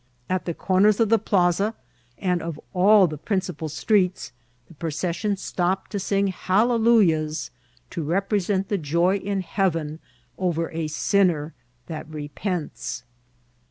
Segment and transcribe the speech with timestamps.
[0.31, 1.75] At the corners of the plaza
[2.17, 4.31] and of all the principal streets,
[4.67, 7.51] the procession stopped to sing hallelujahs,
[7.91, 9.99] to represent the joy in Heaven
[10.39, 11.53] over a sinner
[11.87, 13.03] tiiat repents.